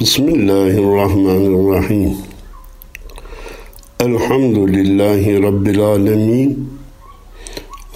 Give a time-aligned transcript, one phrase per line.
[0.00, 2.16] Bismillahirrahmanirrahim.
[4.00, 6.68] Elhamdülillahi Rabbil alemin.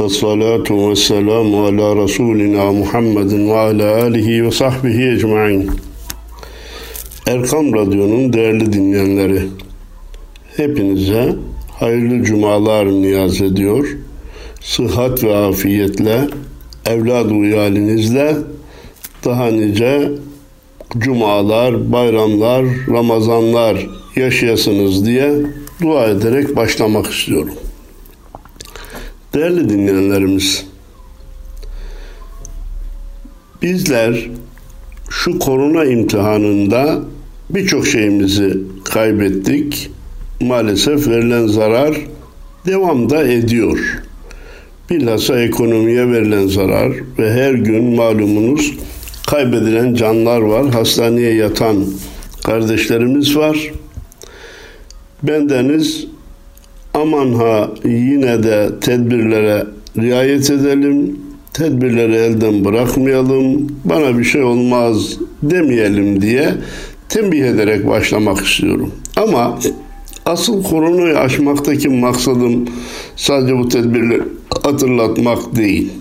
[0.01, 5.71] Ve salatu ve selamu ala Resulina Muhammedin ve ala alihi ve sahbihi ecmain.
[7.27, 9.43] Erkam Radyo'nun değerli dinleyenleri,
[10.57, 11.35] hepinize
[11.81, 13.97] hayırlı cumalar niyaz ediyor.
[14.61, 16.29] Sıhhat ve afiyetle,
[16.87, 18.37] evlad uyalinizle
[19.25, 20.28] daha nice
[20.99, 23.87] cumalar, bayramlar, ramazanlar
[24.17, 25.33] yaşayasınız diye
[25.83, 27.55] dua ederek başlamak istiyorum.
[29.35, 30.67] Değerli dinleyenlerimiz,
[33.63, 34.31] bizler
[35.11, 37.03] şu korona imtihanında
[37.51, 39.91] birçok şeyimizi kaybettik.
[40.41, 41.97] Maalesef verilen zarar
[42.67, 44.03] devamda ediyor.
[44.91, 48.75] Bilhassa ekonomiye verilen zarar ve her gün malumunuz
[49.31, 50.71] kaybedilen canlar var.
[50.71, 51.85] Hastaneye yatan
[52.45, 53.73] kardeşlerimiz var.
[55.23, 56.07] Bendeniz
[56.95, 59.67] aman ha yine de tedbirlere
[59.99, 61.21] riayet edelim.
[61.53, 63.67] Tedbirleri elden bırakmayalım.
[63.85, 66.55] Bana bir şey olmaz demeyelim diye
[67.09, 68.93] tembih ederek başlamak istiyorum.
[69.17, 69.59] Ama
[70.27, 72.69] asıl koronayı aşmaktaki maksadım
[73.17, 74.23] sadece bu tedbirleri
[74.63, 75.93] hatırlatmak değil.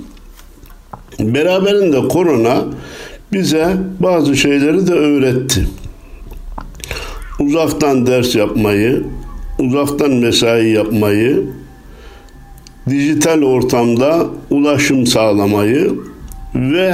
[1.20, 2.66] Beraberinde korona
[3.34, 5.68] bize bazı şeyleri de öğretti.
[7.40, 9.04] Uzaktan ders yapmayı,
[9.60, 11.44] uzaktan mesai yapmayı,
[12.90, 15.94] dijital ortamda ulaşım sağlamayı
[16.56, 16.94] ve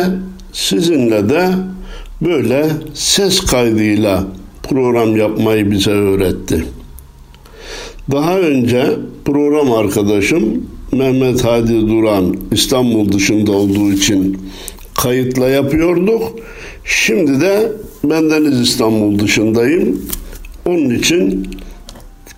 [0.54, 1.50] sizinle de
[2.22, 4.24] böyle ses kaydıyla
[4.70, 6.66] program yapmayı bize öğretti.
[8.12, 8.86] Daha önce
[9.26, 14.38] program arkadaşım Mehmet Hadi Duran İstanbul dışında olduğu için
[15.04, 16.40] kayıtla yapıyorduk.
[16.86, 17.72] Şimdi de
[18.04, 20.02] bendeniz İstanbul dışındayım.
[20.66, 21.48] Onun için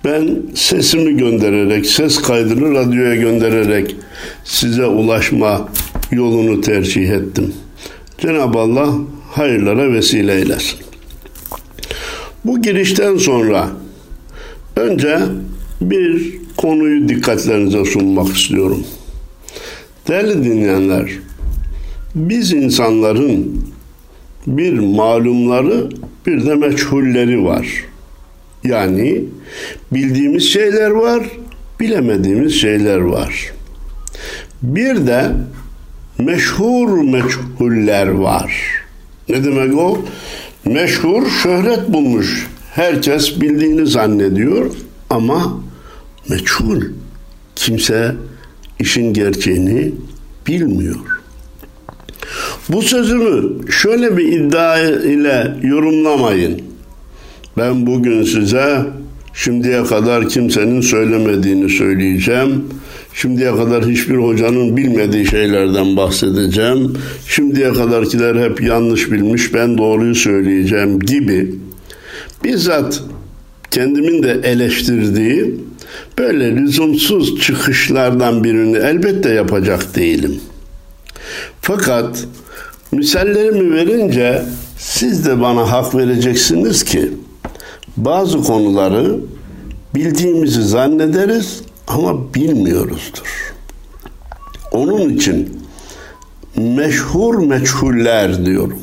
[0.05, 3.95] ben sesimi göndererek, ses kaydını radyoya göndererek
[4.43, 5.69] size ulaşma
[6.11, 7.53] yolunu tercih ettim.
[8.17, 8.89] Cenab-ı Allah
[9.31, 10.79] hayırlara vesile eylesin.
[12.45, 13.69] Bu girişten sonra
[14.75, 15.19] önce
[15.81, 18.83] bir konuyu dikkatlerinize sunmak istiyorum.
[20.07, 21.09] Değerli dinleyenler,
[22.15, 23.65] biz insanların
[24.47, 25.89] bir malumları
[26.25, 27.67] bir de meçhulleri var.
[28.63, 29.23] Yani
[29.91, 31.23] bildiğimiz şeyler var,
[31.79, 33.51] bilemediğimiz şeyler var.
[34.61, 35.31] Bir de
[36.17, 38.53] meşhur meçhuller var.
[39.29, 40.01] Ne demek o?
[40.65, 42.47] Meşhur şöhret bulmuş.
[42.73, 44.71] Herkes bildiğini zannediyor
[45.09, 45.59] ama
[46.29, 46.81] meçhul.
[47.55, 48.15] Kimse
[48.79, 49.91] işin gerçeğini
[50.47, 51.14] bilmiyor.
[52.69, 56.61] Bu sözümü şöyle bir iddia ile yorumlamayın.
[57.57, 58.85] Ben bugün size
[59.33, 62.63] şimdiye kadar kimsenin söylemediğini söyleyeceğim.
[63.13, 66.93] Şimdiye kadar hiçbir hocanın bilmediği şeylerden bahsedeceğim.
[67.27, 71.55] Şimdiye kadarkiler hep yanlış bilmiş, ben doğruyu söyleyeceğim gibi.
[72.43, 73.03] Bizzat
[73.71, 75.55] kendimin de eleştirdiği
[76.17, 80.41] böyle lüzumsuz çıkışlardan birini elbette yapacak değilim.
[81.61, 82.27] Fakat
[82.91, 84.45] misallerimi verince
[84.77, 87.11] siz de bana hak vereceksiniz ki
[87.97, 89.19] bazı konuları
[89.95, 93.53] bildiğimizi zannederiz ama bilmiyoruzdur.
[94.71, 95.61] Onun için
[96.57, 98.79] meşhur meçhuller diyorum.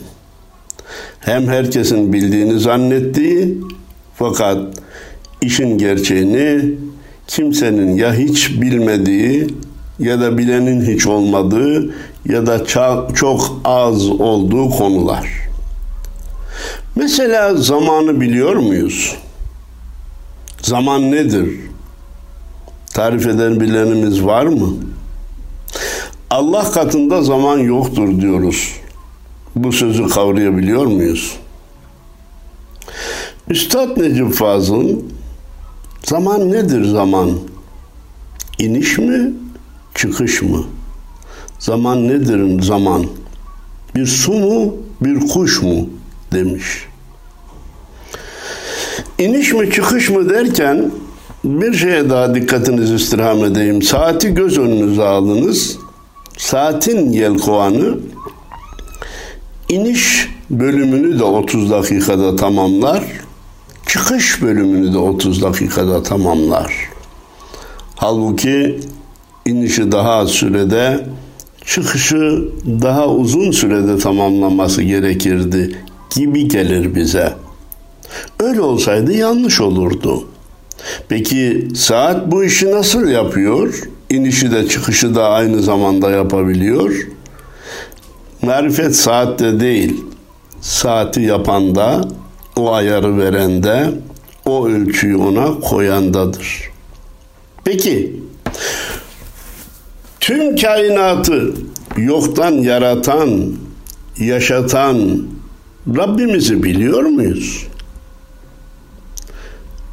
[1.21, 3.59] Hem herkesin bildiğini zannettiği
[4.15, 4.59] fakat
[5.43, 6.75] işin gerçeğini
[7.27, 9.47] kimsenin ya hiç bilmediği
[9.99, 11.95] ya da bilenin hiç olmadığı
[12.29, 12.65] ya da
[13.15, 15.43] çok az olduğu konular.
[16.97, 19.17] Mesela zamanı biliyor muyuz?
[20.63, 21.61] Zaman nedir?
[22.95, 24.75] Tarif eden bilenimiz var mı?
[26.31, 28.73] Allah katında zaman yoktur diyoruz.
[29.57, 31.37] Bu sözü kavrayabiliyor muyuz?
[33.49, 34.99] Üstad Necip Fazıl
[36.05, 37.31] zaman nedir zaman?
[38.59, 39.33] İniş mi,
[39.95, 40.65] çıkış mı?
[41.63, 43.07] Zaman nedir zaman?
[43.95, 45.89] Bir su mu, bir kuş mu?
[46.33, 46.85] demiş.
[49.19, 50.91] İniş mi çıkış mı derken
[51.45, 53.83] bir şeye daha dikkatinizi istirham edeyim.
[53.83, 55.79] Saati göz önünüze alınız.
[56.39, 57.99] Saatin yelkovanı
[59.69, 63.05] iniş bölümünü de 30 dakikada tamamlar.
[63.87, 66.75] Çıkış bölümünü de 30 dakikada tamamlar.
[67.97, 68.81] Halbuki
[69.47, 71.07] inişi daha az sürede,
[71.67, 75.79] çıkışı daha uzun sürede tamamlaması gerekirdi
[76.15, 77.33] gibi gelir bize.
[78.41, 80.29] Öyle olsaydı yanlış olurdu.
[81.09, 83.83] Peki saat bu işi nasıl yapıyor?
[84.11, 87.09] İnişi de çıkışı da aynı zamanda yapabiliyor.
[88.43, 90.05] Marifet saatte değil,
[90.61, 92.01] saati yapanda,
[92.57, 93.91] o ayarı verende,
[94.47, 96.71] o ölçüyü ona koyandadır.
[97.65, 98.17] Peki,
[100.23, 101.53] tüm kainatı
[101.97, 103.31] yoktan yaratan,
[104.19, 105.23] yaşatan
[105.97, 107.67] Rabbimizi biliyor muyuz?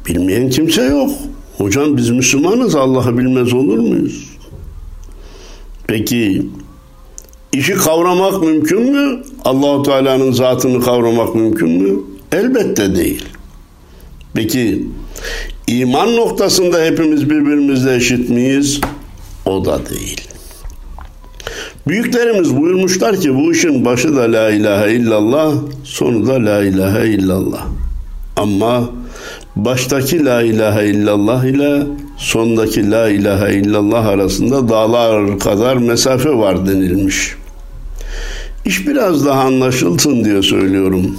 [0.06, 1.10] Bilmeyen kimse yok.
[1.58, 4.36] Hocam biz Müslümanız Allah'ı bilmez olur muyuz?
[5.86, 6.46] Peki
[7.52, 9.22] işi kavramak mümkün mü?
[9.44, 12.00] Allahu Teala'nın zatını kavramak mümkün mü?
[12.32, 13.24] Elbette değil.
[14.34, 14.86] Peki
[15.66, 18.80] iman noktasında hepimiz birbirimizle eşit miyiz?
[19.50, 20.20] O da değil.
[21.86, 25.52] Büyüklerimiz buyurmuşlar ki bu işin başı da la ilahe illallah,
[25.84, 27.66] sonu da la ilahe illallah.
[28.36, 28.90] Ama
[29.56, 31.82] baştaki la ilahe illallah ile
[32.18, 37.34] sondaki la ilahe illallah arasında dağlar kadar mesafe var denilmiş.
[38.64, 41.16] İş biraz daha anlaşılsın diye söylüyorum.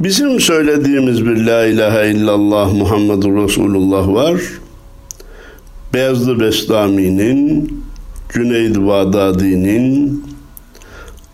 [0.00, 4.40] Bizim söylediğimiz bir la ilahe illallah Muhammedur Resulullah var.
[5.94, 7.72] Beyazlı Bestami'nin,
[8.32, 10.22] Cüneyd Bağdadi'nin,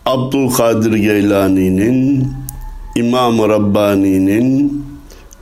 [0.05, 2.27] Abdülkadir Geylani'nin,
[2.95, 4.83] İmam-ı Rabbani'nin,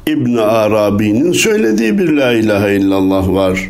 [0.08, 3.70] İbn Arabi'nin söylediği bir la ilahe illallah var.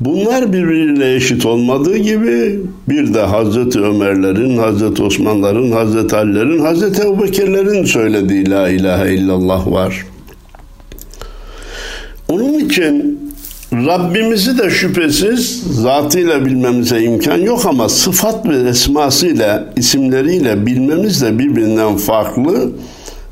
[0.00, 7.84] Bunlar birbiriyle eşit olmadığı gibi bir de Hazreti Ömerlerin, Hazreti Osmanların, Hazreti Ali'lerin, Hazreti Ebubekirlerin
[7.84, 10.06] söylediği la ilahe illallah var.
[12.28, 13.09] Onun için
[13.72, 21.96] Rabbimizi de şüphesiz zatıyla bilmemize imkan yok ama sıfat ve esmasıyla, isimleriyle bilmemiz de birbirinden
[21.96, 22.72] farklı.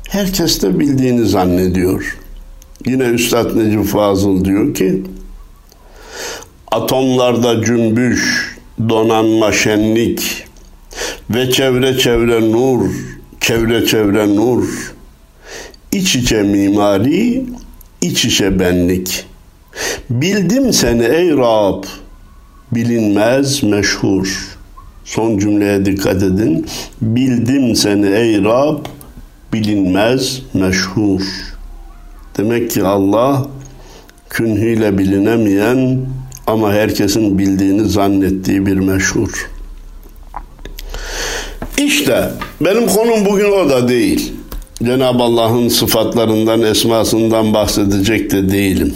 [0.09, 2.17] Herkes de bildiğini zannediyor.
[2.85, 5.03] Yine Üstad Necip Fazıl diyor ki,
[6.71, 8.55] Atomlarda cümbüş,
[8.89, 10.45] donanma şenlik
[11.29, 12.89] ve çevre çevre nur,
[13.41, 14.93] çevre çevre nur.
[15.91, 17.45] İç içe mimari,
[18.01, 19.28] iç içe benlik.
[20.09, 21.83] Bildim seni ey Rab,
[22.71, 24.57] bilinmez meşhur.
[25.05, 26.65] Son cümleye dikkat edin.
[27.01, 28.85] Bildim seni ey Rab,
[29.53, 31.21] bilinmez meşhur.
[32.37, 33.47] Demek ki Allah
[34.29, 35.99] künhüyle bilinemeyen
[36.47, 39.49] ama herkesin bildiğini zannettiği bir meşhur.
[41.77, 42.29] İşte
[42.61, 44.33] benim konum bugün o da değil.
[44.83, 48.93] Cenab-ı Allah'ın sıfatlarından, esmasından bahsedecek de değilim.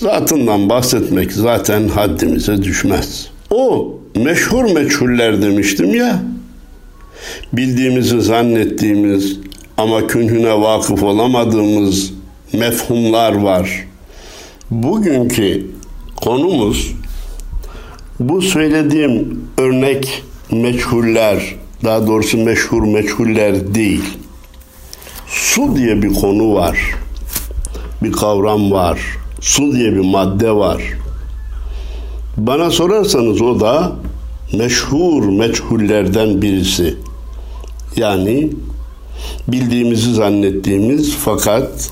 [0.00, 3.30] Zatından bahsetmek zaten haddimize düşmez.
[3.50, 6.22] O meşhur meçhuller demiştim ya,
[7.52, 9.38] bildiğimizi zannettiğimiz
[9.76, 12.12] ama künhüne vakıf olamadığımız
[12.52, 13.86] mefhumlar var.
[14.70, 15.66] Bugünkü
[16.16, 16.92] konumuz
[18.20, 21.54] bu söylediğim örnek meçhuller,
[21.84, 24.04] daha doğrusu meşhur meçhuller değil.
[25.26, 26.78] Su diye bir konu var.
[28.02, 29.19] Bir kavram var.
[29.40, 30.82] Su diye bir madde var.
[32.36, 33.92] Bana sorarsanız o da
[34.52, 36.94] meşhur meçhullerden birisi.
[37.96, 38.50] Yani
[39.48, 41.90] bildiğimizi zannettiğimiz fakat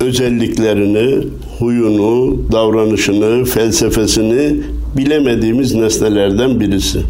[0.00, 1.26] özelliklerini,
[1.58, 4.62] huyunu, davranışını, felsefesini
[4.96, 7.00] bilemediğimiz nesnelerden birisi.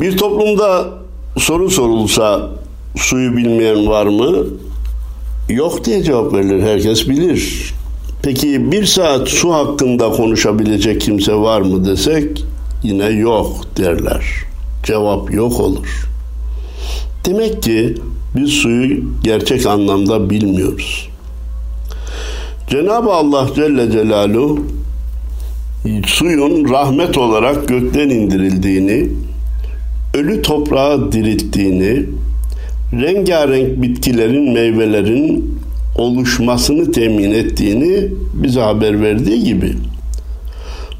[0.00, 0.86] Bir toplumda
[1.38, 2.50] soru sorulsa
[2.96, 4.46] suyu bilmeyen var mı?
[5.48, 6.62] Yok diye cevap verilir.
[6.62, 7.74] Herkes bilir.
[8.22, 12.44] Peki bir saat su hakkında konuşabilecek kimse var mı desek
[12.82, 14.24] yine yok derler.
[14.84, 16.08] Cevap yok olur.
[17.24, 17.94] Demek ki
[18.36, 21.08] biz suyu gerçek anlamda bilmiyoruz.
[22.70, 24.58] Cenab-ı Allah Celle Celaluhu
[26.06, 29.08] suyun rahmet olarak gökten indirildiğini,
[30.14, 32.04] ölü toprağı dirilttiğini,
[32.92, 35.57] rengarenk bitkilerin, meyvelerin
[35.98, 39.72] oluşmasını temin ettiğini bize haber verdiği gibi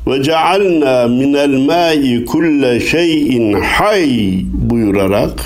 [0.06, 5.44] ve cealna minel mai kulle şeyin hay buyurarak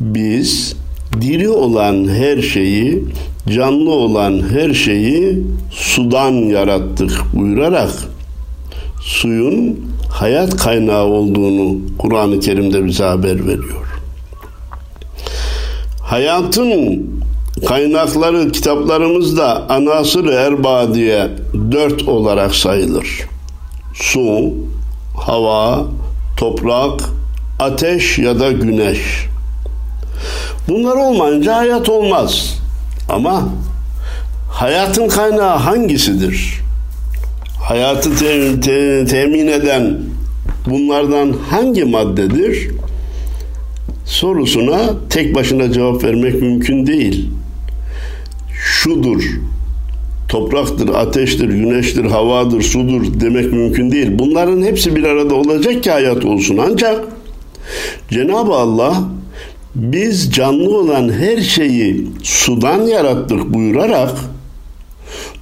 [0.00, 0.76] biz
[1.20, 3.04] diri olan her şeyi
[3.48, 7.90] canlı olan her şeyi sudan yarattık buyurarak
[9.02, 9.80] suyun
[10.10, 14.00] hayat kaynağı olduğunu Kur'an-ı Kerim'de bize haber veriyor.
[16.02, 17.06] Hayatın
[17.68, 21.28] kaynakları kitaplarımızda anasır erba diye
[21.72, 23.20] dört olarak sayılır.
[23.94, 24.52] Su,
[25.16, 25.84] hava,
[26.36, 27.00] toprak,
[27.58, 29.26] ateş ya da güneş.
[30.68, 32.58] Bunlar olmayınca hayat olmaz.
[33.08, 33.48] Ama
[34.52, 36.60] hayatın kaynağı hangisidir?
[37.68, 39.98] Hayatı te- te- temin eden
[40.66, 42.70] bunlardan hangi maddedir?
[44.04, 47.30] Sorusuna tek başına cevap vermek mümkün değil.
[48.64, 49.22] Şudur,
[50.28, 54.08] topraktır, ateştir, güneştir, havadır, sudur demek mümkün değil.
[54.12, 56.58] Bunların hepsi bir arada olacak ki hayat olsun.
[56.70, 57.04] Ancak
[58.10, 59.04] Cenab-ı Allah
[59.74, 64.10] biz canlı olan her şeyi sudan yarattık buyurarak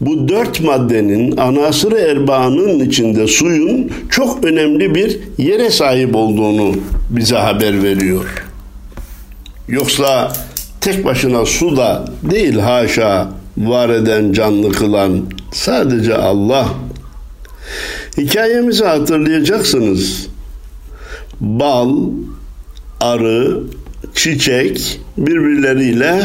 [0.01, 6.75] bu dört maddenin anasır erbaanın içinde suyun çok önemli bir yere sahip olduğunu
[7.11, 8.47] bize haber veriyor.
[9.69, 10.33] Yoksa
[10.80, 15.20] tek başına su da değil haşa var eden canlı kılan
[15.52, 16.68] sadece Allah.
[18.18, 20.28] Hikayemizi hatırlayacaksınız.
[21.40, 21.99] Bal,
[23.00, 23.61] arı,
[24.14, 26.23] çiçek birbirleriyle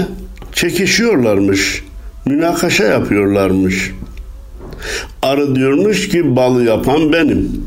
[0.54, 1.84] çekişiyorlarmış.
[2.26, 3.92] Münakaşa yapıyorlarmış.
[5.22, 7.66] Arı diyormuş ki balı yapan benim.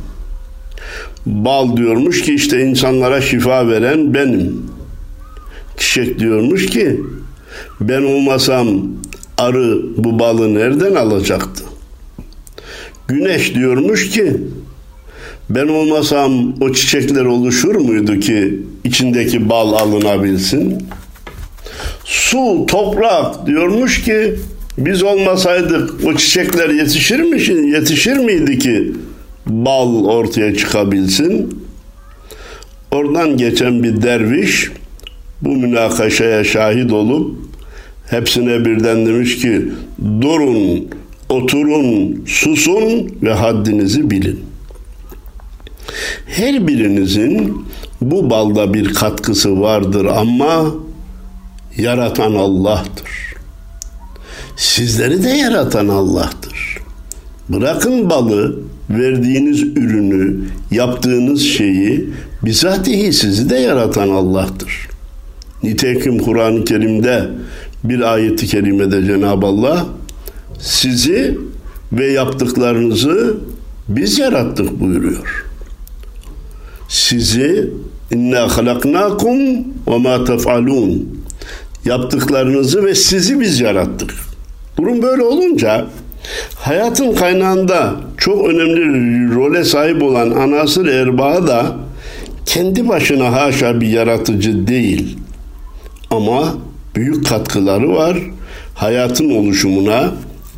[1.27, 4.76] Bal diyormuş ki işte insanlara şifa veren benim.
[5.77, 7.01] Çiçek diyormuş ki
[7.81, 8.83] ben olmasam
[9.39, 11.65] arı bu balı nereden alacaktı?
[13.09, 14.37] Güneş diyormuş ki
[15.51, 20.83] ben olmasam o çiçekler oluşur muydu ki içindeki bal alınabilsin?
[22.05, 24.35] Su, toprak diyormuş ki
[24.79, 28.93] biz olmasaydık o çiçekler yetişir mi yetişir miydi ki
[29.47, 31.65] bal ortaya çıkabilsin?
[32.93, 34.71] Oradan geçen bir derviş
[35.43, 37.37] bu münakaşaya şahit olup
[38.07, 39.69] hepsine birden demiş ki
[40.21, 40.89] durun,
[41.29, 44.41] oturun, susun ve haddinizi bilin.
[46.27, 47.67] Her birinizin
[48.01, 50.75] bu balda bir katkısı vardır ama
[51.77, 53.35] yaratan Allah'tır.
[54.57, 56.79] Sizleri de yaratan Allah'tır.
[57.49, 58.59] Bırakın balı,
[58.91, 62.11] verdiğiniz ürünü, yaptığınız şeyi
[62.43, 64.96] bizatihi sizi de yaratan Allah'tır.
[65.63, 67.29] Nitekim Kur'an-ı Kerim'de
[67.85, 69.87] bir ayeti kerimede Cenab-ı Allah
[70.59, 71.39] sizi
[71.93, 73.37] ve yaptıklarınızı
[73.89, 75.47] biz yarattık buyuruyor.
[76.89, 77.71] Sizi
[78.11, 79.39] inna halaknakum
[79.87, 81.21] ve ma tef'alun
[81.85, 84.15] yaptıklarınızı ve sizi biz yarattık.
[84.79, 85.87] Durum böyle olunca
[86.57, 91.77] hayatın kaynağında çok önemli role sahip olan anasır erbaa da
[92.47, 95.19] kendi başına haşa bir yaratıcı değil.
[96.11, 96.55] Ama
[96.95, 98.19] büyük katkıları var.
[98.75, 100.13] Hayatın oluşumuna,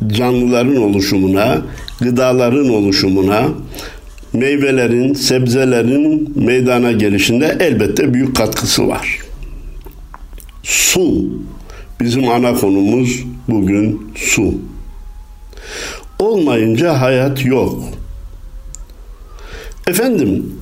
[0.07, 1.61] canlıların oluşumuna,
[2.01, 3.49] gıdaların oluşumuna,
[4.33, 9.19] meyvelerin, sebzelerin meydana gelişinde elbette büyük katkısı var.
[10.63, 11.29] Su.
[12.01, 14.53] Bizim ana konumuz bugün su.
[16.19, 17.83] Olmayınca hayat yok.
[19.87, 20.58] Efendim,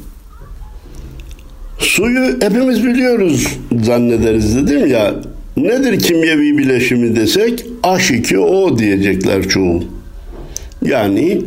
[1.80, 5.16] suyu hepimiz biliyoruz zannederiz dedim ya.
[5.58, 9.84] Nedir kimyevi bileşimi desek H2O diyecekler çoğu.
[10.86, 11.42] Yani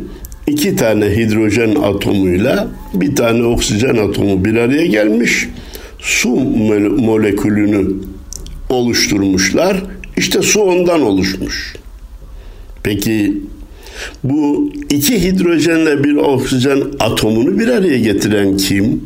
[0.47, 5.47] iki tane hidrojen atomuyla bir tane oksijen atomu bir araya gelmiş
[5.99, 6.29] su
[6.99, 7.87] molekülünü
[8.69, 9.83] oluşturmuşlar.
[10.17, 11.75] İşte su ondan oluşmuş.
[12.83, 13.37] Peki
[14.23, 19.01] bu iki hidrojenle bir oksijen atomunu bir araya getiren kim?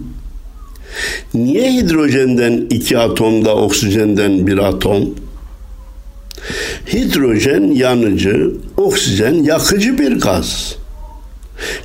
[1.33, 5.03] Niye hidrojenden iki atomda oksijenden bir atom?
[6.93, 10.75] Hidrojen yanıcı, oksijen yakıcı bir gaz.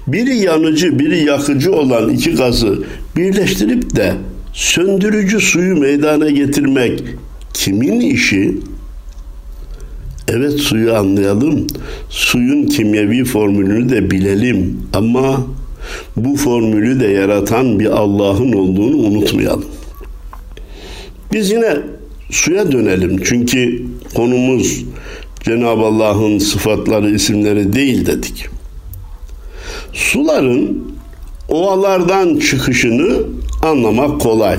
[0.06, 2.78] Biri yanıcı, biri yakıcı olan iki gazı
[3.16, 4.14] birleştirip de
[4.52, 7.02] söndürücü suyu meydana getirmek
[7.54, 8.56] kimin işi?
[10.28, 11.66] Evet suyu anlayalım.
[12.10, 14.80] Suyun kimyevi formülünü de bilelim.
[14.92, 15.46] Ama
[16.16, 19.64] bu formülü de yaratan bir Allah'ın olduğunu unutmayalım.
[21.32, 21.76] Biz yine
[22.30, 23.22] suya dönelim.
[23.24, 23.82] Çünkü
[24.14, 24.84] konumuz
[25.40, 28.46] Cenab-ı Allah'ın sıfatları, isimleri değil dedik.
[29.92, 30.82] Suların
[31.48, 33.18] ovalardan çıkışını
[33.62, 34.58] anlamak kolay.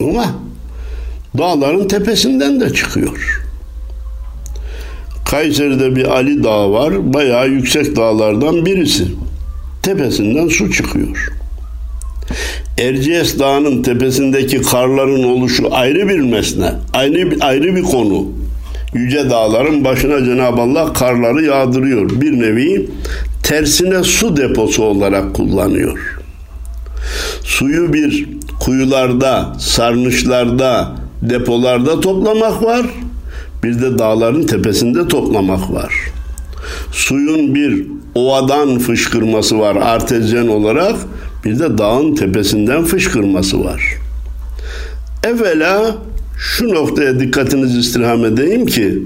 [0.00, 0.34] Ama
[1.38, 3.44] dağların tepesinden de çıkıyor.
[5.30, 7.14] Kayseri'de bir Ali Dağı var.
[7.14, 9.04] Bayağı yüksek dağlardan birisi.
[9.82, 11.32] Tepesinden su çıkıyor.
[12.78, 16.72] Erciyes Dağı'nın tepesindeki karların oluşu ayrı bir mesne.
[16.92, 18.26] Ayrı, ayrı bir konu.
[18.94, 22.20] Yüce dağların başına Cenab-ı Allah karları yağdırıyor.
[22.20, 22.90] Bir nevi
[23.42, 26.18] tersine su deposu olarak kullanıyor.
[27.44, 28.26] Suyu bir
[28.60, 32.86] kuyularda, sarnıçlarda, depolarda toplamak var.
[33.62, 35.94] bir de dağların tepesinde toplamak var.
[36.92, 40.96] Suyun bir ovadan fışkırması var artezyen olarak,
[41.44, 43.82] bir de dağın tepesinden fışkırması var.
[45.24, 45.96] Evvela
[46.38, 49.02] şu noktaya dikkatinizi istirham edeyim ki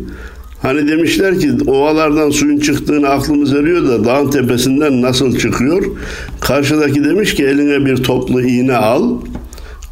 [0.62, 5.84] Hani demişler ki ovalardan suyun çıktığını aklımız eriyor da dağın tepesinden nasıl çıkıyor?
[6.40, 9.16] Karşıdaki demiş ki eline bir toplu iğne al.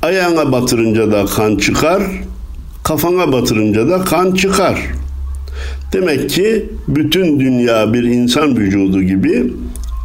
[0.02, 2.02] Ayağına batırınca da kan çıkar.
[2.84, 4.99] Kafana batırınca da kan çıkar.
[5.92, 9.52] Demek ki bütün dünya bir insan vücudu gibi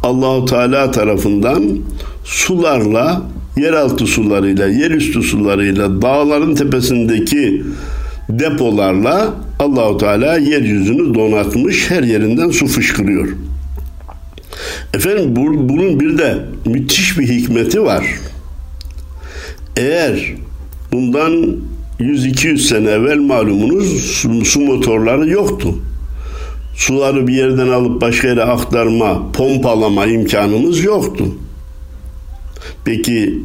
[0.02, 1.78] Allahu Teala tarafından
[2.24, 3.22] sularla,
[3.56, 7.62] yeraltı sularıyla, yerüstü sularıyla, dağların tepesindeki
[8.28, 13.28] depolarla Allahu Teala yeryüzünü donatmış, her yerinden su fışkırıyor.
[14.94, 18.04] Efendim bunun bir de müthiş bir hikmeti var.
[19.76, 20.34] Eğer
[20.92, 21.56] bundan
[22.00, 25.74] 100-200 sene evvel malumunuz su, su motorları yoktu.
[26.76, 31.24] Suları bir yerden alıp başka yere aktarma, pompalama imkanımız yoktu.
[32.84, 33.38] Peki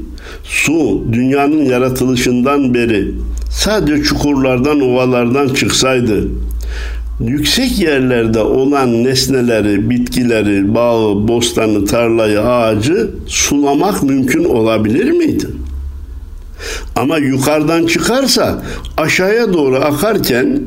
[0.44, 3.12] su dünyanın yaratılışından beri
[3.52, 6.28] sadece çukurlardan, ovalardan çıksaydı
[7.28, 15.48] yüksek yerlerde olan nesneleri, bitkileri, bağı, bostanı, tarlayı, ağacı sulamak mümkün olabilir miydi?
[16.96, 18.64] Ama yukarıdan çıkarsa
[18.98, 20.62] aşağıya doğru akarken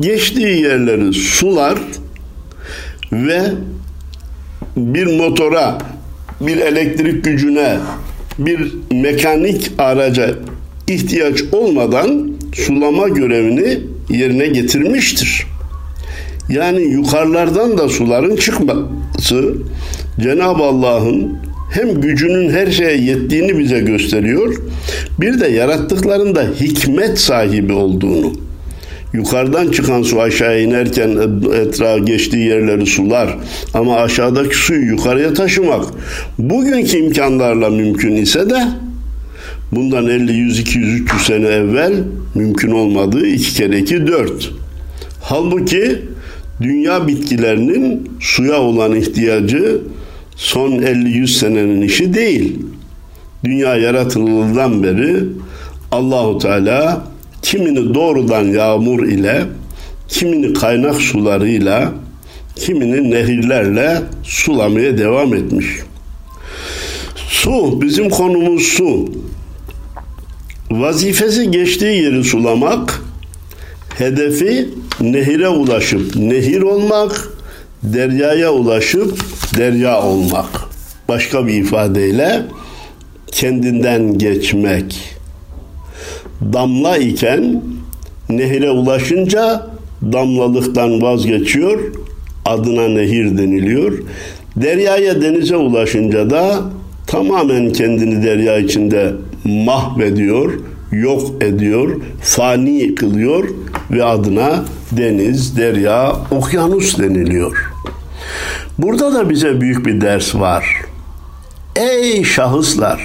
[0.00, 1.78] geçtiği yerleri sular
[3.12, 3.42] ve
[4.76, 5.78] bir motora,
[6.40, 7.78] bir elektrik gücüne,
[8.38, 10.34] bir mekanik araca
[10.88, 15.46] ihtiyaç olmadan sulama görevini yerine getirmiştir.
[16.48, 19.54] Yani yukarılardan da suların çıkması
[20.20, 21.38] Cenab-ı Allah'ın
[21.76, 24.54] hem gücünün her şeye yettiğini bize gösteriyor,
[25.20, 28.32] bir de yarattıklarında hikmet sahibi olduğunu.
[29.12, 31.10] Yukarıdan çıkan su aşağı inerken
[31.54, 33.38] etrafa geçtiği yerleri sular
[33.74, 35.84] ama aşağıdaki suyu yukarıya taşımak
[36.38, 38.62] bugünkü imkanlarla mümkün ise de
[39.72, 41.92] bundan 50, 100, 200, 300 sene evvel
[42.34, 44.50] mümkün olmadığı iki kere iki dört.
[45.20, 45.98] Halbuki
[46.60, 49.80] dünya bitkilerinin suya olan ihtiyacı
[50.36, 52.58] son 50-100 senenin işi değil.
[53.44, 55.24] Dünya yaratıldığından beri
[55.92, 57.04] Allahu Teala
[57.42, 59.44] kimini doğrudan yağmur ile,
[60.08, 61.92] kimini kaynak sularıyla,
[62.56, 65.66] kimini nehirlerle sulamaya devam etmiş.
[67.28, 69.08] Su, bizim konumuz su.
[70.70, 73.02] Vazifesi geçtiği yeri sulamak,
[73.98, 74.68] hedefi
[75.00, 77.28] nehire ulaşıp nehir olmak,
[77.92, 79.18] deryaya ulaşıp
[79.58, 80.46] derya olmak.
[81.08, 82.42] Başka bir ifadeyle
[83.32, 85.16] kendinden geçmek.
[86.52, 87.62] Damla iken
[88.28, 89.66] nehire ulaşınca
[90.02, 91.80] damlalıktan vazgeçiyor,
[92.44, 93.98] adına nehir deniliyor.
[94.56, 96.60] Deryaya denize ulaşınca da
[97.06, 99.12] tamamen kendini derya içinde
[99.44, 100.52] mahvediyor,
[100.92, 103.48] yok ediyor, fani kılıyor
[103.90, 107.75] ve adına deniz, derya, okyanus deniliyor.
[108.78, 110.64] Burada da bize büyük bir ders var.
[111.76, 113.00] Ey şahıslar,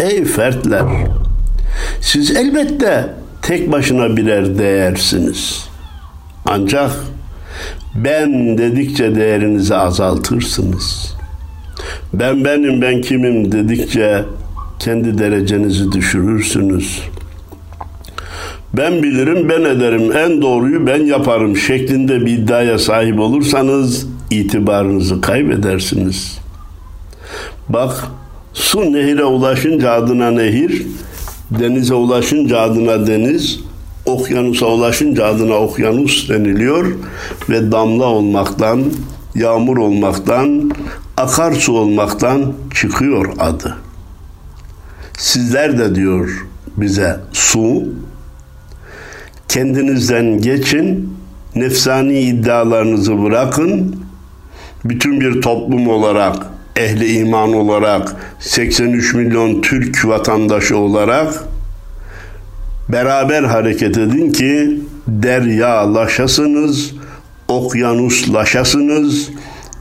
[0.00, 0.84] ey fertler,
[2.00, 5.68] siz elbette tek başına birer değersiniz.
[6.46, 6.90] Ancak
[7.94, 11.16] ben dedikçe değerinizi azaltırsınız.
[12.12, 14.24] Ben benim ben kimim dedikçe
[14.78, 17.02] kendi derecenizi düşürürsünüz.
[18.74, 26.38] Ben bilirim, ben ederim, en doğruyu ben yaparım şeklinde bir iddiaya sahip olursanız itibarınızı kaybedersiniz.
[27.68, 28.06] Bak,
[28.52, 30.86] su nehire ulaşınca adına nehir,
[31.50, 33.60] denize ulaşınca adına deniz,
[34.06, 36.92] okyanusa ulaşınca adına okyanus deniliyor
[37.48, 38.84] ve damla olmaktan,
[39.34, 40.72] yağmur olmaktan,
[41.16, 43.76] akarsu olmaktan çıkıyor adı.
[45.18, 47.84] Sizler de diyor bize su,
[49.48, 51.16] kendinizden geçin,
[51.54, 53.96] nefsani iddialarınızı bırakın,
[54.84, 56.36] bütün bir toplum olarak,
[56.76, 61.44] ehli iman olarak, 83 milyon Türk vatandaşı olarak
[62.88, 66.92] beraber hareket edin ki deryalaşasınız,
[67.48, 69.30] okyanuslaşasınız,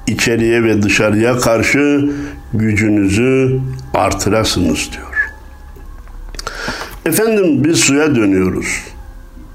[0.07, 2.09] içeriye ve dışarıya karşı
[2.53, 3.59] gücünüzü
[3.93, 5.11] artırasınız diyor.
[7.05, 8.67] Efendim biz suya dönüyoruz.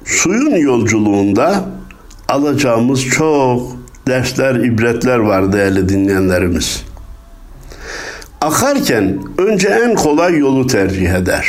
[0.04, 1.64] Suyun yolculuğunda
[2.28, 3.75] alacağımız çok
[4.08, 6.84] dersler, ibretler var değerli dinleyenlerimiz.
[8.40, 11.46] Akarken önce en kolay yolu tercih eder.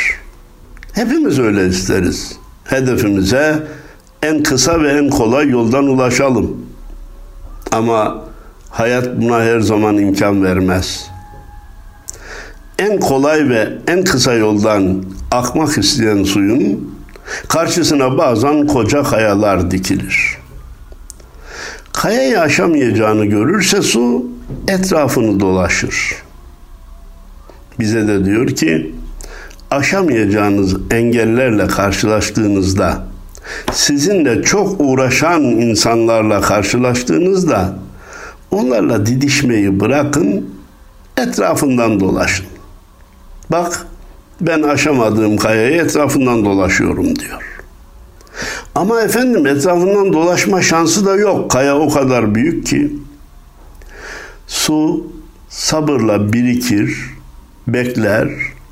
[0.92, 2.38] Hepimiz öyle isteriz.
[2.64, 3.66] Hedefimize
[4.22, 6.66] en kısa ve en kolay yoldan ulaşalım.
[7.72, 8.24] Ama
[8.70, 11.10] hayat buna her zaman imkan vermez.
[12.78, 16.94] En kolay ve en kısa yoldan akmak isteyen suyun
[17.48, 20.37] karşısına bazen koca kayalar dikilir.
[21.98, 24.26] Kayayı aşamayacağını görürse su
[24.68, 26.14] etrafını dolaşır.
[27.80, 28.94] Bize de diyor ki
[29.70, 33.02] aşamayacağınız engellerle karşılaştığınızda
[33.72, 37.78] sizinle çok uğraşan insanlarla karşılaştığınızda
[38.50, 40.50] onlarla didişmeyi bırakın,
[41.16, 42.46] etrafından dolaşın.
[43.50, 43.86] Bak
[44.40, 47.47] ben aşamadığım kayayı etrafından dolaşıyorum diyor.
[48.78, 51.50] Ama efendim etrafından dolaşma şansı da yok.
[51.50, 52.92] Kaya o kadar büyük ki.
[54.46, 55.06] Su
[55.48, 57.10] sabırla birikir,
[57.68, 58.28] bekler,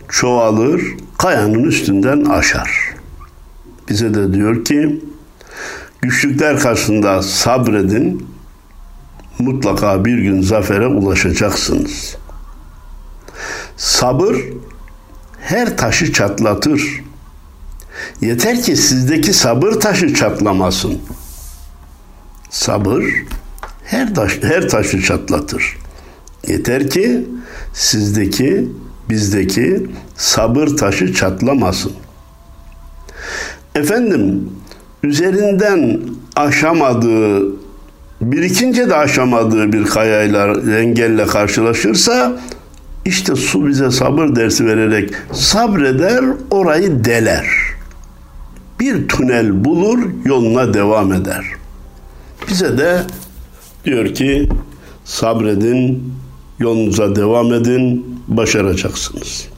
[0.09, 0.83] çoğalır,
[1.19, 2.95] kayanın üstünden aşar.
[3.89, 5.01] Bize de diyor ki
[6.01, 8.27] güçlükler karşısında sabredin,
[9.39, 12.17] mutlaka bir gün zafere ulaşacaksınız.
[13.77, 14.37] Sabır
[15.41, 17.03] her taşı çatlatır.
[18.21, 20.99] Yeter ki sizdeki sabır taşı çatlamasın.
[22.51, 23.05] Sabır
[23.85, 25.79] her taş her taşı çatlatır.
[26.49, 27.27] Yeter ki
[27.73, 28.69] sizdeki
[29.11, 31.93] bizdeki sabır taşı çatlamasın.
[33.75, 34.51] Efendim
[35.03, 36.01] üzerinden
[36.37, 37.43] aşamadığı
[38.21, 40.47] birikince de aşamadığı bir kayayla
[40.79, 42.33] engelle karşılaşırsa
[43.05, 47.66] işte su bize sabır dersi vererek sabreder orayı deler.
[48.81, 51.45] Bir tünel bulur yoluna devam eder.
[52.49, 53.03] Bize de
[53.85, 54.49] diyor ki
[55.05, 56.13] sabredin
[56.59, 59.49] yolunuza devam edin başaracaksınız.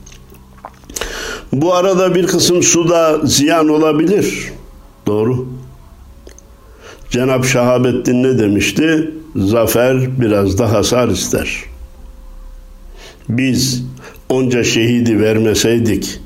[1.53, 4.51] Bu arada bir kısım suda ziyan olabilir.
[5.07, 5.47] Doğru.
[7.09, 9.11] Cenab Şahabettin ne demişti?
[9.35, 11.63] Zafer biraz da hasar ister.
[13.29, 13.83] Biz
[14.29, 16.19] onca şehidi vermeseydik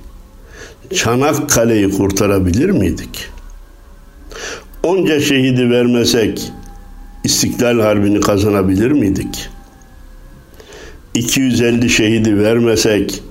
[0.94, 3.30] Çanakkale'yi kurtarabilir miydik?
[4.84, 6.52] Onca şehidi vermesek
[7.24, 9.50] İstiklal Harbi'ni kazanabilir miydik?
[11.14, 13.24] 250 şehidi vermesek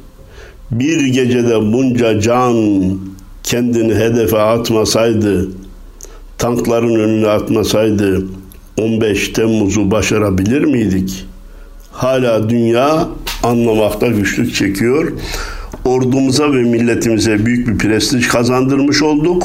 [0.71, 2.57] bir gecede bunca can
[3.43, 5.51] kendini hedefe atmasaydı,
[6.39, 8.27] tankların önüne atmasaydı
[8.79, 11.27] 15 Temmuz'u başarabilir miydik?
[11.93, 13.09] Hala dünya
[13.43, 15.13] anlamakta güçlük çekiyor.
[15.85, 19.45] Ordumuza ve milletimize büyük bir prestij kazandırmış olduk.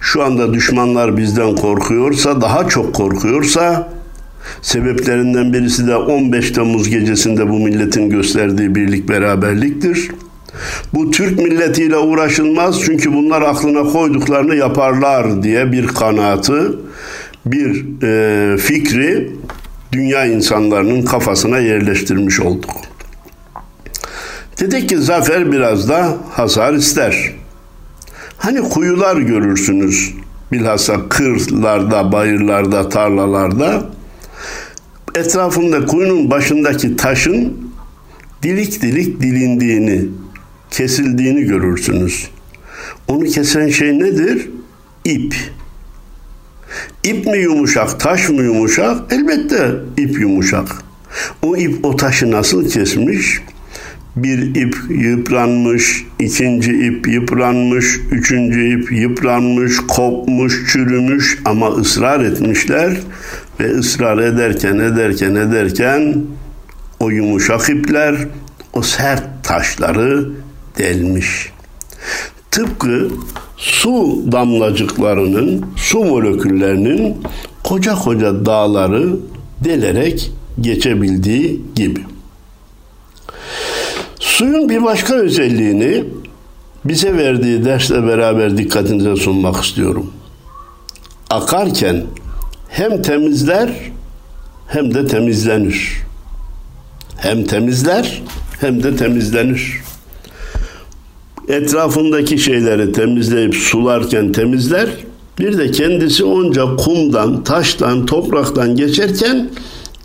[0.00, 3.88] Şu anda düşmanlar bizden korkuyorsa, daha çok korkuyorsa
[4.62, 10.10] sebeplerinden birisi de 15 Temmuz gecesinde bu milletin gösterdiği birlik beraberliktir.
[10.94, 16.78] Bu Türk milletiyle uğraşılmaz çünkü bunlar aklına koyduklarını yaparlar diye bir kanaatı,
[17.46, 19.30] bir e, fikri
[19.92, 22.70] dünya insanlarının kafasına yerleştirmiş olduk.
[24.60, 27.34] Dedik ki zafer biraz da hasar ister.
[28.36, 30.14] Hani kuyular görürsünüz
[30.52, 33.86] bilhassa kırlarda, bayırlarda, tarlalarda
[35.14, 37.72] etrafında kuyunun başındaki taşın
[38.42, 40.08] dilik dilik dilindiğini,
[40.70, 42.28] kesildiğini görürsünüz.
[43.08, 44.50] Onu kesen şey nedir?
[45.04, 45.34] İp.
[47.04, 49.12] İp mi yumuşak, taş mı yumuşak?
[49.12, 50.82] Elbette ip yumuşak.
[51.42, 53.40] O ip o taşı nasıl kesmiş?
[54.22, 62.96] Bir ip yıpranmış, ikinci ip yıpranmış, üçüncü ip yıpranmış, kopmuş, çürümüş ama ısrar etmişler
[63.60, 66.16] ve ısrar ederken ederken ederken
[67.00, 68.16] o yumuşak ipler
[68.72, 70.30] o sert taşları
[70.78, 71.52] delmiş.
[72.50, 73.08] Tıpkı
[73.56, 77.16] su damlacıklarının, su moleküllerinin
[77.64, 79.16] koca koca dağları
[79.64, 82.00] delerek geçebildiği gibi.
[84.38, 86.04] Suyun bir başka özelliğini
[86.84, 90.12] bize verdiği dersle beraber dikkatinize sunmak istiyorum.
[91.30, 92.04] Akarken
[92.68, 93.70] hem temizler
[94.68, 96.02] hem de temizlenir.
[97.16, 98.22] Hem temizler
[98.60, 99.80] hem de temizlenir
[101.48, 104.88] etrafındaki şeyleri temizleyip sularken temizler.
[105.38, 109.50] Bir de kendisi onca kumdan, taştan, topraktan geçerken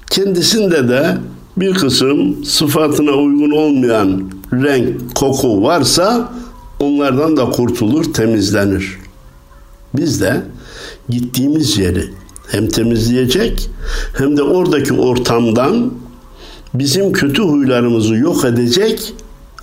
[0.10, 1.18] kendisinde de
[1.58, 6.34] bir kısım sıfatına uygun olmayan renk, koku varsa
[6.80, 8.98] onlardan da kurtulur, temizlenir.
[9.94, 10.42] Biz de
[11.10, 12.10] gittiğimiz yeri
[12.48, 13.70] hem temizleyecek
[14.18, 15.94] hem de oradaki ortamdan
[16.74, 19.14] bizim kötü huylarımızı yok edecek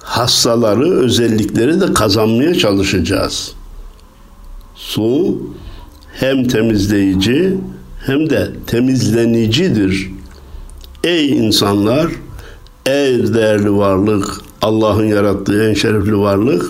[0.03, 3.53] hastaları, özellikleri de kazanmaya çalışacağız.
[4.75, 5.39] Su
[6.13, 7.55] hem temizleyici
[8.07, 10.11] hem de temizlenicidir.
[11.05, 12.07] Ey insanlar,
[12.87, 16.65] ey değerli varlık, Allah'ın yarattığı en şerefli varlık,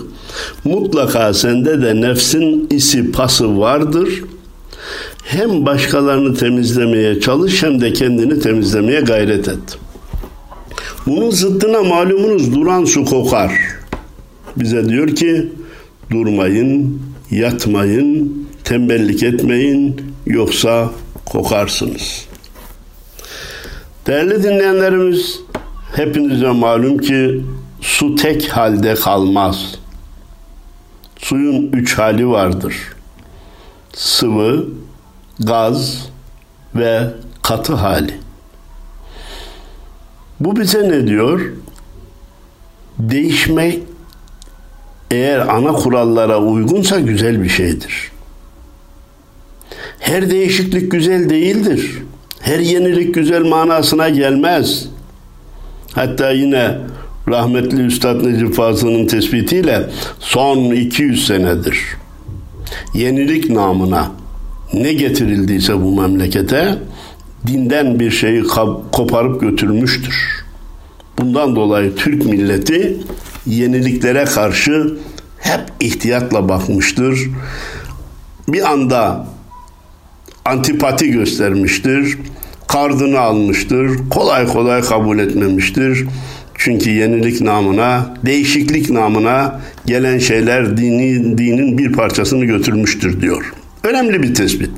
[0.63, 4.23] mutlaka sende de nefsin isi pası vardır.
[5.23, 9.77] Hem başkalarını temizlemeye çalış hem de kendini temizlemeye gayret et.
[11.07, 13.51] Bunun zıttına malumunuz duran su kokar.
[14.57, 15.49] Bize diyor ki
[16.11, 20.91] durmayın, yatmayın, tembellik etmeyin yoksa
[21.25, 22.30] kokarsınız.
[24.07, 25.39] Değerli dinleyenlerimiz
[25.95, 27.45] hepinize malum ki
[27.81, 29.75] su tek halde kalmaz.
[31.17, 32.75] Suyun üç hali vardır.
[33.93, 34.67] Sıvı,
[35.39, 36.09] gaz
[36.75, 37.07] ve
[37.41, 38.13] katı hali.
[40.39, 41.53] Bu bize ne diyor?
[42.99, 43.83] Değişmek
[45.11, 48.11] eğer ana kurallara uygunsa güzel bir şeydir.
[49.99, 52.03] Her değişiklik güzel değildir.
[52.41, 54.85] Her yenilik güzel manasına gelmez.
[55.93, 56.77] Hatta yine
[57.27, 61.77] rahmetli Üstad Necip Fazıl'ın tespitiyle son 200 senedir
[62.93, 64.11] yenilik namına
[64.73, 66.77] ne getirildiyse bu memlekete
[67.47, 68.43] dinden bir şeyi
[68.91, 70.45] koparıp götürmüştür.
[71.19, 72.97] Bundan dolayı Türk milleti
[73.45, 74.97] yeniliklere karşı
[75.37, 77.29] hep ihtiyatla bakmıştır.
[78.47, 79.27] Bir anda
[80.45, 82.17] antipati göstermiştir.
[82.71, 83.91] Kardını almıştır.
[84.09, 86.05] Kolay kolay kabul etmemiştir.
[86.55, 93.53] Çünkü yenilik namına, değişiklik namına gelen şeyler dini, dinin bir parçasını götürmüştür diyor.
[93.83, 94.71] Önemli bir tespit.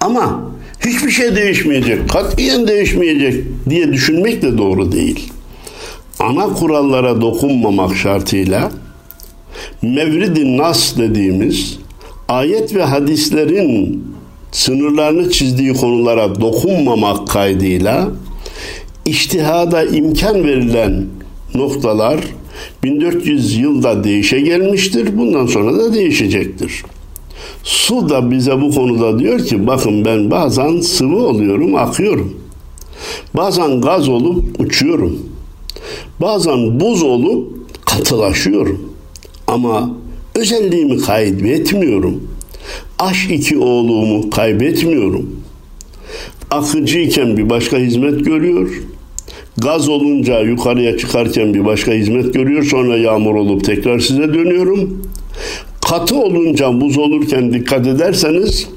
[0.00, 0.50] Ama
[0.86, 5.32] hiçbir şey değişmeyecek, katiyen değişmeyecek diye düşünmek de doğru değil.
[6.20, 8.70] Ana kurallara dokunmamak şartıyla
[9.82, 11.78] Mevrid-i Nas dediğimiz
[12.28, 14.04] ayet ve hadislerin
[14.52, 18.08] sınırlarını çizdiği konulara dokunmamak kaydıyla
[19.06, 21.06] iştihada imkan verilen
[21.54, 22.20] noktalar
[22.82, 25.18] 1400 yılda değişe gelmiştir.
[25.18, 26.82] Bundan sonra da değişecektir.
[27.64, 32.34] Su da bize bu konuda diyor ki bakın ben bazen sıvı oluyorum, akıyorum.
[33.36, 35.18] Bazen gaz olup uçuyorum.
[36.20, 37.52] Bazen buz olup
[37.84, 38.92] katılaşıyorum.
[39.46, 39.90] Ama
[40.34, 42.28] özelliğimi kaybetmiyorum.
[43.02, 45.40] Aş iki oğlumu kaybetmiyorum.
[46.50, 48.82] Akıcıyken bir başka hizmet görüyor.
[49.56, 52.62] Gaz olunca yukarıya çıkarken bir başka hizmet görüyor.
[52.62, 55.10] Sonra yağmur olup tekrar size dönüyorum.
[55.88, 58.68] Katı olunca buz olurken dikkat ederseniz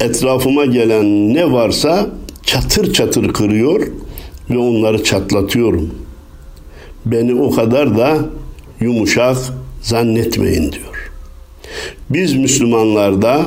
[0.00, 2.06] etrafıma gelen ne varsa
[2.42, 3.86] çatır çatır kırıyor
[4.50, 5.94] ve onları çatlatıyorum.
[7.06, 8.18] Beni o kadar da
[8.80, 9.36] yumuşak
[9.82, 10.95] zannetmeyin diyor.
[12.10, 13.40] Biz Müslümanlarda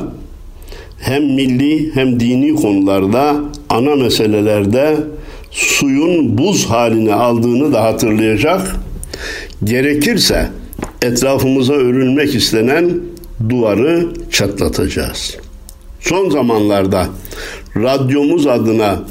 [0.98, 3.36] hem milli hem dini konularda
[3.68, 4.96] ana meselelerde
[5.50, 8.76] suyun buz halini aldığını da hatırlayacak.
[9.64, 10.50] Gerekirse
[11.02, 13.00] etrafımıza örülmek istenen
[13.48, 15.36] duvarı çatlatacağız.
[16.00, 17.06] Son zamanlarda
[17.76, 19.02] radyomuz adına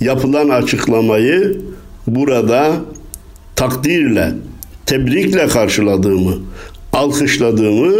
[0.00, 1.60] yapılan açıklamayı
[2.06, 2.72] burada
[3.56, 4.32] takdirle,
[4.86, 6.34] tebrikle karşıladığımı,
[6.92, 7.92] alkışladığımı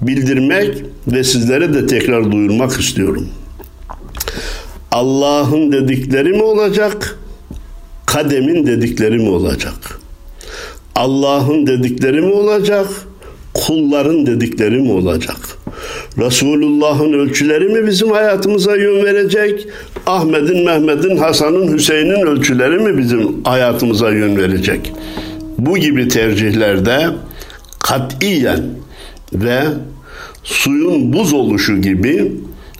[0.00, 3.28] bildirmek ve sizlere de tekrar duyurmak istiyorum.
[4.92, 7.18] Allah'ın dedikleri mi olacak?
[8.06, 10.00] Kademin dedikleri mi olacak?
[10.94, 12.86] Allah'ın dedikleri mi olacak?
[13.54, 15.36] Kulların dedikleri mi olacak?
[16.18, 19.66] Resulullah'ın ölçüleri mi bizim hayatımıza yön verecek?
[20.06, 24.92] Ahmet'in, Mehmet'in, Hasan'ın, Hüseyin'in ölçüleri mi bizim hayatımıza yön verecek?
[25.58, 27.06] Bu gibi tercihlerde
[27.78, 28.62] katiyen
[29.32, 29.62] ve
[30.44, 32.32] suyun buz oluşu gibi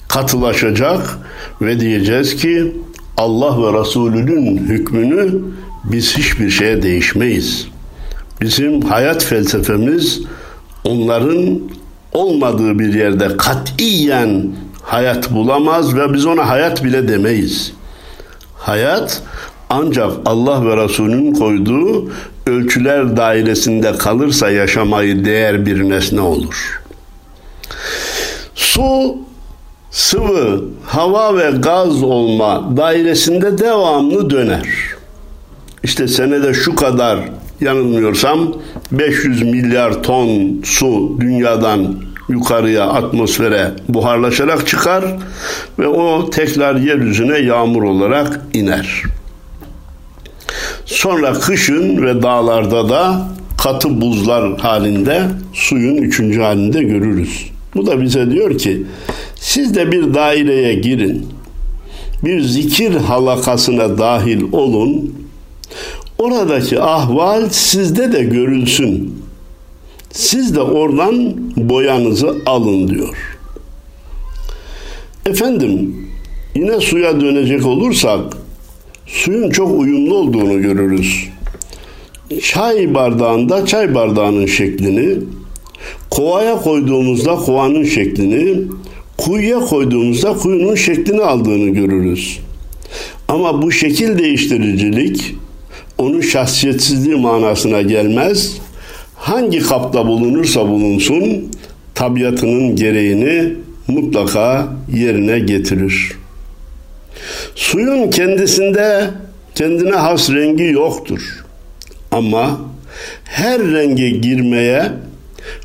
[0.08, 1.18] katılaşacak
[1.62, 2.72] ve diyeceğiz ki
[3.16, 5.42] Allah ve Resulünün hükmünü
[5.84, 7.68] biz hiçbir şeye değişmeyiz.
[8.40, 10.20] Bizim hayat felsefemiz
[10.84, 11.60] onların
[12.12, 14.46] olmadığı bir yerde katiyen
[14.82, 17.72] hayat bulamaz ve biz ona hayat bile demeyiz.
[18.58, 19.22] Hayat
[19.70, 22.10] ancak Allah ve Resulünün koyduğu
[22.48, 26.82] ölçüler dairesinde kalırsa yaşamayı değer bir nesne olur.
[28.54, 29.16] Su
[29.90, 34.68] sıvı, hava ve gaz olma dairesinde devamlı döner.
[35.82, 37.18] İşte senede şu kadar
[37.60, 38.54] yanılmıyorsam
[38.92, 41.94] 500 milyar ton su dünyadan
[42.28, 45.04] yukarıya atmosfere buharlaşarak çıkar
[45.78, 49.02] ve o tekrar yeryüzüne yağmur olarak iner.
[50.88, 53.28] Sonra kışın ve dağlarda da
[53.62, 55.22] katı buzlar halinde
[55.52, 57.50] suyun üçüncü halinde görürüz.
[57.74, 58.82] Bu da bize diyor ki
[59.34, 61.26] siz de bir daireye girin.
[62.24, 65.14] Bir zikir halakasına dahil olun.
[66.18, 69.22] Oradaki ahval sizde de görülsün.
[70.10, 73.38] Siz de oradan boyanızı alın diyor.
[75.26, 75.96] Efendim
[76.54, 78.37] yine suya dönecek olursak
[79.08, 81.28] suyun çok uyumlu olduğunu görürüz.
[82.42, 85.16] Çay bardağında çay bardağının şeklini,
[86.10, 88.62] kovaya koyduğumuzda kovanın şeklini,
[89.18, 92.38] kuyuya koyduğumuzda kuyunun şeklini aldığını görürüz.
[93.28, 95.34] Ama bu şekil değiştiricilik
[95.98, 98.58] onun şahsiyetsizliği manasına gelmez.
[99.16, 101.50] Hangi kapta bulunursa bulunsun
[101.94, 103.52] tabiatının gereğini
[103.88, 106.12] mutlaka yerine getirir.
[107.58, 109.10] Suyun kendisinde
[109.54, 111.44] kendine has rengi yoktur.
[112.10, 112.60] Ama
[113.24, 114.92] her renge girmeye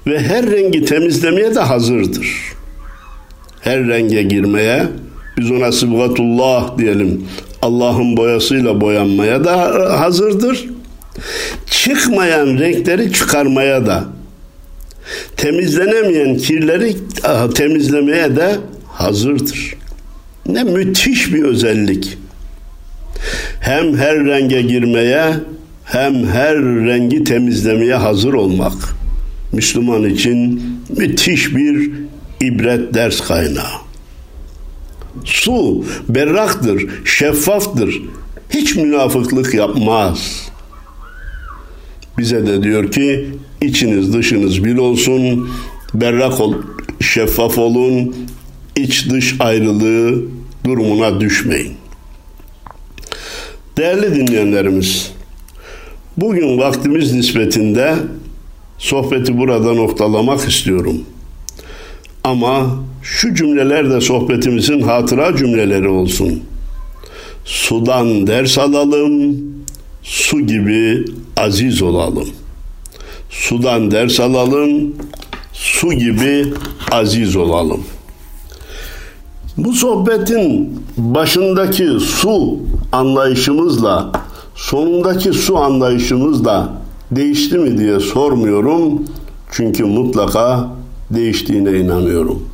[0.08, 2.28] ve her rengi temizlemeye de hazırdır.
[3.62, 4.84] Her renge girmeye
[5.38, 7.26] biz ona sıbgatullah diyelim.
[7.62, 9.58] Allah'ın boyasıyla boyanmaya da
[10.00, 10.66] hazırdır.
[11.72, 14.04] Çıkmayan renkleri çıkarmaya da
[15.38, 16.96] temizlenemeyen kirleri
[17.56, 18.56] temizlemeye de
[18.88, 19.83] hazırdır.
[20.46, 22.18] Ne müthiş bir özellik.
[23.60, 25.34] Hem her renge girmeye
[25.84, 28.74] hem her rengi temizlemeye hazır olmak.
[29.52, 30.64] Müslüman için
[30.98, 31.92] müthiş bir
[32.42, 33.84] ibret ders kaynağı.
[35.26, 38.02] Su berraktır, şeffaftır.
[38.50, 40.50] Hiç münafıklık yapmaz.
[42.18, 43.30] Bize de diyor ki
[43.62, 45.50] içiniz dışınız bir olsun,
[45.94, 46.54] berrak ol,
[47.02, 48.16] şeffaf olun,
[48.76, 50.22] iç dış ayrılığı
[50.66, 51.74] durumuna düşmeyin.
[53.78, 55.12] Değerli dinleyenlerimiz,
[56.18, 57.96] bugün vaktimiz nispetinde
[58.78, 61.02] sohbeti burada noktalamak istiyorum.
[62.24, 66.44] Ama şu cümleler de sohbetimizin hatıra cümleleri olsun.
[67.46, 69.38] Sudan ders alalım,
[70.04, 71.06] su gibi
[71.38, 72.30] aziz olalım.
[73.30, 74.96] Sudan ders alalım,
[75.54, 76.46] su gibi
[76.92, 77.84] aziz olalım.
[79.58, 82.58] Bu sohbetin başındaki su
[82.92, 84.12] anlayışımızla
[84.56, 86.70] sonundaki su anlayışımızla
[87.12, 89.04] değişti mi diye sormuyorum.
[89.52, 90.68] Çünkü mutlaka
[91.10, 92.50] değiştiğine inanıyorum.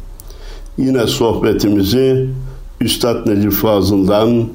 [0.77, 2.29] Yine sohbetimizi
[2.81, 4.45] Üstad Necip Fazıl'dan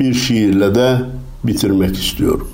[0.00, 0.96] bir şiirle de
[1.44, 2.48] bitirmek istiyorum.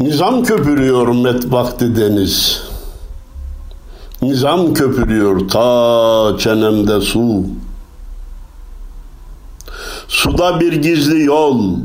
[0.00, 2.62] Nizam köpürüyor metbakti deniz.
[4.22, 7.44] Nizam köpürüyor ta çenemde su.
[10.08, 11.78] Suda bir gizli yol,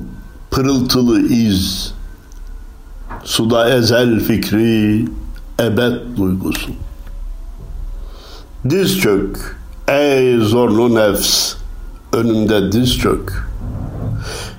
[0.52, 1.94] pırıltılı iz.
[3.24, 5.06] Suda ezel fikri,
[5.60, 6.72] ebed duygusu.
[8.70, 9.58] Diz çök,
[9.88, 11.54] ey zorlu nefs,
[12.14, 13.48] önünde diz çök.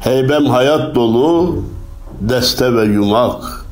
[0.00, 1.64] Heybem hayat dolu,
[2.20, 3.66] deste ve yumak.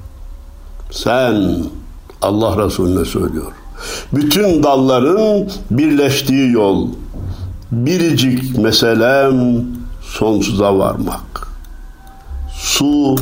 [0.90, 1.64] Sen,
[2.22, 3.52] Allah Resulüne söylüyor.
[4.12, 6.88] Bütün dalların birleştiği yol.
[7.72, 9.64] Biricik meselem
[10.10, 11.48] sonsuza varmak.
[12.52, 13.16] Su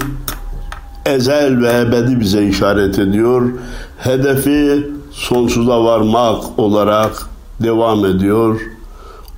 [1.06, 3.52] ezel ve ebedi bize işaret ediyor.
[3.98, 7.28] Hedefi sonsuza varmak olarak
[7.62, 8.60] devam ediyor.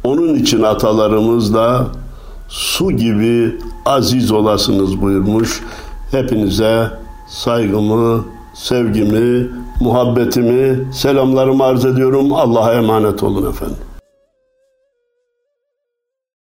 [0.04, 1.86] Onun için atalarımız da
[2.48, 5.62] su gibi aziz olasınız buyurmuş.
[6.10, 6.90] Hepinize
[7.28, 9.48] saygımı, sevgimi,
[9.80, 12.32] muhabbetimi, selamlarımı arz ediyorum.
[12.32, 13.89] Allah'a emanet olun efendim.